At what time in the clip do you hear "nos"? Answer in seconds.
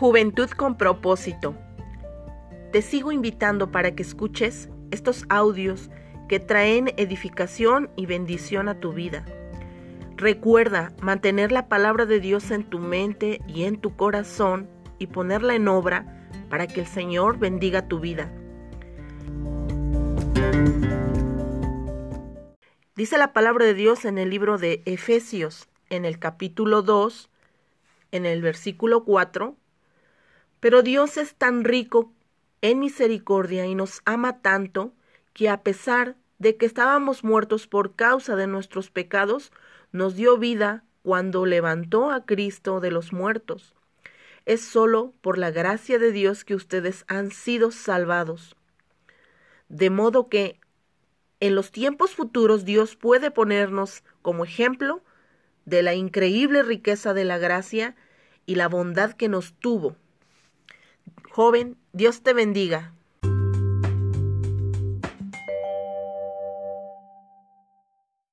33.74-34.02, 39.92-40.16, 59.28-59.54